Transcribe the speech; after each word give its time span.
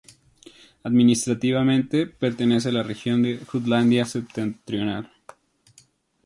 Administrativamente 0.83 2.07
pertenece 2.07 2.69
a 2.69 2.71
la 2.71 2.81
región 2.81 3.21
de 3.21 3.37
Jutlandia 3.37 4.03
Septentrional. 4.03 5.11